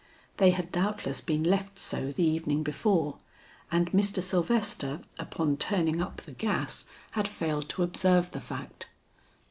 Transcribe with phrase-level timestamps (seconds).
[0.37, 3.17] They had doubtless been left so the evening before,
[3.71, 4.23] and Mr.
[4.23, 8.87] Sylvester upon turning up the gas had failed to observe the fact.